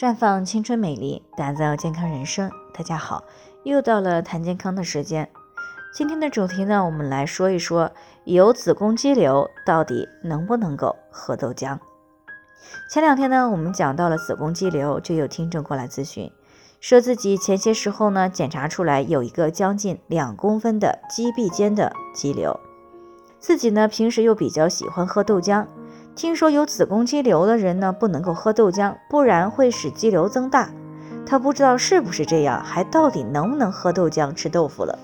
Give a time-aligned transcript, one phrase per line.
[0.00, 2.50] 绽放青春美丽，打造健康人生。
[2.72, 3.22] 大家好，
[3.64, 5.28] 又到了谈健康的时间。
[5.92, 7.92] 今天的主题呢，我们来说一说
[8.24, 11.78] 有子宫肌瘤到底能不能够喝豆浆。
[12.90, 16.32] 前两天呢，我们讲到了子宫肌瘤，就有听众过来咨询，
[16.80, 22.58] 说自己前些时候呢检查出来有一个将近两公分的肌壁间的肌瘤，
[23.38, 25.66] 自己呢平时又比较喜欢喝豆浆。
[26.16, 30.70] 听说有子宫肌瘤的人呢，不能够喝豆浆，不然会使肌瘤增大。
[31.24, 34.98] 他不知道是不是这样，还到底能不能喝豆浆吃豆腐了？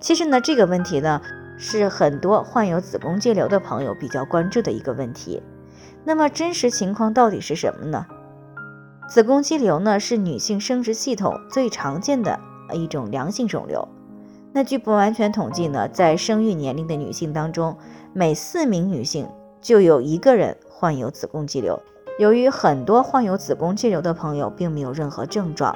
[0.00, 1.20] 其实呢，这个问题呢，
[1.58, 5.42] 是很多患有子宫肌瘤的朋友比较关注的一个问题。
[6.04, 8.06] 那么真实情况到底是什么呢？
[9.08, 12.40] 子宫肌瘤呢，是女性生殖系统最常见的
[12.72, 13.86] 一种良性肿瘤。
[14.52, 17.76] 那据不完全统计呢，在生育年龄的女性当中，
[18.12, 19.28] 每四名女性。
[19.64, 21.80] 就有一个人患有子宫肌瘤。
[22.18, 25.74] 由于很多患有子宫肌瘤的朋友并没有任何症状，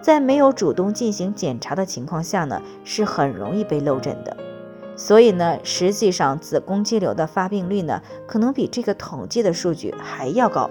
[0.00, 4.34] 在没有主动进行检查的情况下呢，是很容易被漏诊的。
[4.96, 10.70] 所以呢，实际上子宫肌瘤的发病率呢，可能比这个统计的数据还要高。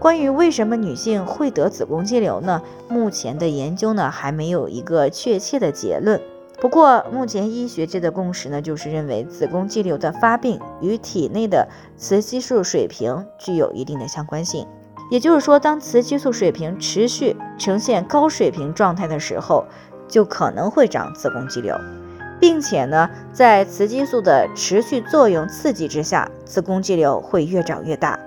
[0.00, 2.60] 关于为什么女性会得子宫肌瘤呢？
[2.88, 6.20] 目前的研究呢，还没有一个确切的结论。
[6.60, 11.66] 不过，目前医学界的共识呢，就是认为子宫肌瘤的发病与体内的
[11.96, 14.66] 雌激素水平具有一定的相关性。
[15.10, 19.64] 也就是说，当雌激素水平持续呈现高水平状态的时候，
[20.06, 21.74] 就可能会长子宫肌瘤，
[22.38, 28.20] 并且呢，在雌激素的持续作用刺激之下，子宫肌瘤会越长越大。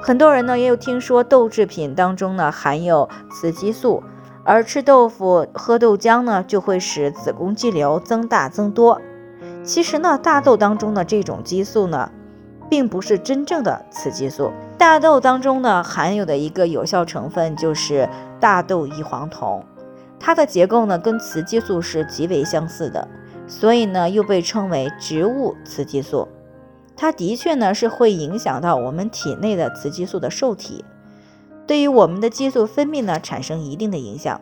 [0.00, 4.00] 很多人呢，也有听说豆制品当中呢含有雌激素。
[4.48, 8.98] 而吃豆腐、喝豆浆呢，就会使子宫肌瘤增大增多。
[9.62, 12.10] 其实呢，大豆当中的这种激素呢，
[12.70, 14.50] 并不是真正的雌激素。
[14.78, 18.08] 大豆当中呢，含有的一个有效成分就是
[18.40, 19.62] 大豆异黄酮，
[20.18, 23.06] 它的结构呢，跟雌激素是极为相似的，
[23.46, 26.26] 所以呢，又被称为植物雌激素。
[26.96, 30.82] 它的确呢，是会影响到我们体内的雌激素的受体。
[31.68, 34.40] 对于我们的激素分泌呢产生一定的影响，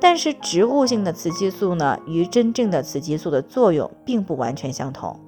[0.00, 5.20] 但是植物性的雌激素呢与真正的雌激素的作用并不完全相同。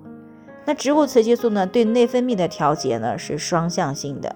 [0.64, 4.34] 那植物雌激素呢对内分泌的调节呢是双向性的，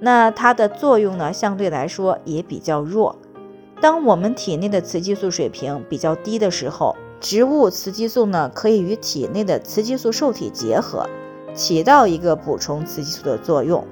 [0.00, 3.16] 那它的作用呢相对来说也比较弱。
[3.80, 11.08] 当我们体内的雌激素水平比较低的时候，植物雌激素呢可以与体内的雌激素受体结合，
[11.54, 13.86] 起到一个补充雌激素的作用。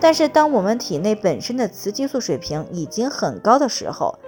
[0.00, 4.18] 但是，当我们体内本身的雌激素水平已经很高的时候，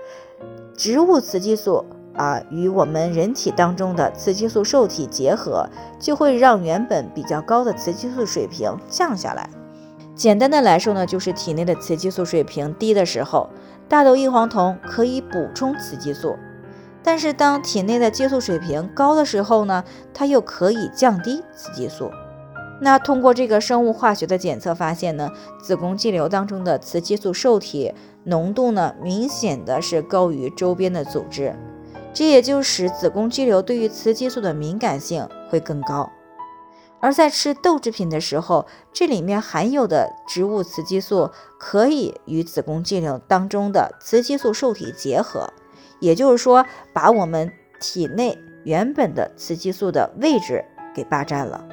[0.76, 1.84] 植物雌激素
[2.14, 5.68] 啊与我们人体当中的雌激素受体结合，
[6.00, 9.48] 就会让原本比较高的雌激素水平降下来。
[10.16, 13.50] 简单的来说呢，就是体内的雌激素水平低的时候，
[13.88, 16.36] 大豆异黄酮可以补充雌激素；
[17.04, 22.10] 但是当体内的激素水平高的时候呢，它又可以降低雌激素。
[22.80, 27.92] 那通过这个生物化学的检测发现呢，子宫肌瘤当中的雌激素受体
[28.24, 31.56] 浓度呢，明显的是高于周边的组织，
[32.14, 36.08] 这也就使子宫肌瘤对于雌激素的敏感性会更高。
[37.00, 45.52] 而在吃豆制品的时候，这里面含有的植物雌激素可以与子宫肌瘤当中的雌激素受体结合，
[46.00, 51.64] 也就是说，把我们体内原本的雌激素的位置给霸占了。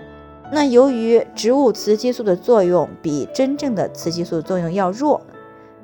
[0.51, 5.21] 那由于植物雌激素的作用比真正的雌激素作用要弱，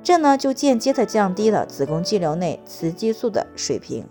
[0.04, 4.06] 这呢就间接的降低了子宫肌瘤内雌激素的水平。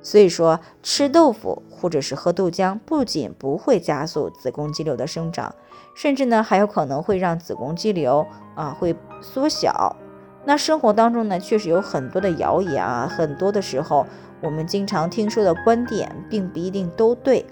[0.00, 5.54] 所以说，吃豆腐或者是喝豆浆，不仅不会加速子宫肌瘤的生长，
[5.94, 9.96] 甚至呢还有可能会让子宫肌瘤啊会缩小。
[10.44, 14.06] 那生活当中呢确实有很多的谣言啊，很多的时候
[14.42, 17.44] 我们经常听说的观点，并不一定都对。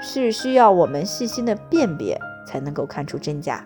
[0.00, 3.64] 是需要我们细心的辨别才能够看出真假。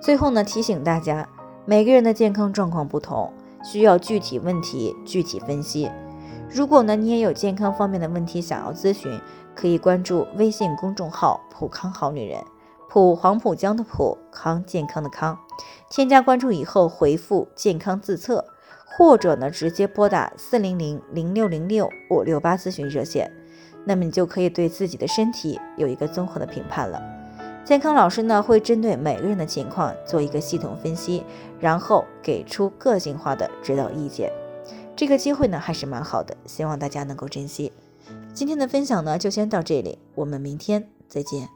[0.00, 1.28] 最后呢，提醒大家，
[1.64, 3.32] 每个人的健康状况不同，
[3.62, 5.90] 需要具体问题具体分析。
[6.48, 9.20] 如果呢你也有健康方面的问题想要咨询，
[9.54, 12.40] 可以关注微信公众号“普康好女人”，
[12.88, 15.36] 普黄浦江的普康健康的康。
[15.90, 18.44] 添加关注以后回复“健康自测”，
[18.96, 23.32] 或者呢直接拨打四零零零六零六五六八咨询热线。
[23.86, 27.00] 那么你就可以对自己的身体有一个综合的评判了。
[27.64, 31.24] 健康老师呢会针对每个人的情况做一个系统分析，
[31.60, 34.30] 然后给出个性化的指导意见。
[34.94, 37.72] 这个机会呢还是蛮好的，希望大家能够珍惜。
[38.34, 41.55] 今天的分享呢就先到这里，我们明天再见。